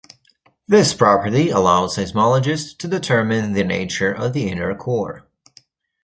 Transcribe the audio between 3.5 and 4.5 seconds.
the nature of the